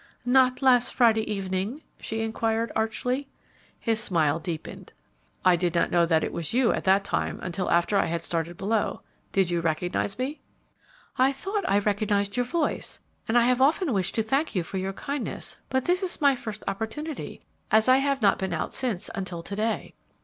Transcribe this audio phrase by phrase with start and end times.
[0.25, 3.27] "Not last Friday evening?" she inquired, archly.
[3.79, 4.91] His smile deepened.
[5.45, 8.21] "I did not know that it was you at that time until after I had
[8.23, 9.01] started below.
[9.31, 10.41] Did you recognize me?"
[11.19, 14.79] "I thought I recognized your voice; and I have often wished to thank you for
[14.79, 19.07] your kindness, but this is my first opportunity, as I have not been out since
[19.13, 19.93] until to day."